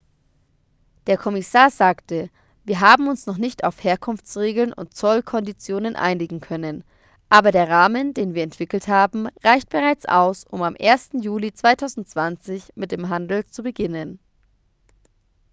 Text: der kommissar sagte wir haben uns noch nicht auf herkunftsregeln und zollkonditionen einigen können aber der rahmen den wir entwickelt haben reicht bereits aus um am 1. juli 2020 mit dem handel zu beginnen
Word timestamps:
der 1.05 1.15
kommissar 1.15 1.69
sagte 1.69 2.31
wir 2.63 2.79
haben 2.79 3.07
uns 3.07 3.27
noch 3.27 3.37
nicht 3.37 3.63
auf 3.63 3.83
herkunftsregeln 3.83 4.73
und 4.73 4.95
zollkonditionen 4.95 5.95
einigen 5.95 6.41
können 6.41 6.83
aber 7.29 7.51
der 7.51 7.69
rahmen 7.69 8.15
den 8.15 8.33
wir 8.33 8.41
entwickelt 8.41 8.87
haben 8.87 9.27
reicht 9.43 9.69
bereits 9.69 10.07
aus 10.07 10.43
um 10.45 10.63
am 10.63 10.75
1. 10.79 11.23
juli 11.23 11.53
2020 11.53 12.71
mit 12.73 12.91
dem 12.91 13.09
handel 13.09 13.45
zu 13.45 13.61
beginnen 13.61 14.17